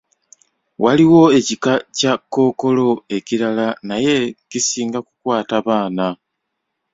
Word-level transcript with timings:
Waliwo 0.83 1.23
ekika 1.37 1.73
kya 1.97 2.13
kkookolo 2.19 2.89
ekirala 3.17 3.67
naye 3.89 4.15
kisinga 4.49 4.99
kukwata 5.07 5.57
baana. 5.67 6.07